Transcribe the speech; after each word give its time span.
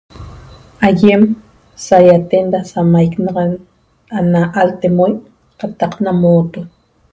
Aiem 0.87 1.21
saiaten 1.85 2.45
ra 2.53 2.61
samaicnaxan 2.71 3.51
ana 4.17 4.41
altemoi 4.61 5.13
qataq 5.59 5.93
ana 5.99 6.11
mooto 6.21 6.59